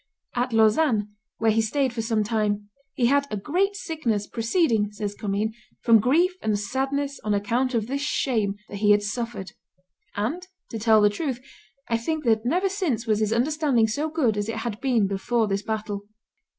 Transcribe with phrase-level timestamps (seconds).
[0.35, 5.13] At Lausanne, where he staid for some time, he had "a great sickness, proceeding," says
[5.13, 9.51] Commynes, "from grief and sadness on account of this shame that he had suffered;
[10.15, 11.39] and, to tell the truth,
[11.87, 15.47] I think that never since was his understanding so good as it had been before
[15.47, 16.05] this battle."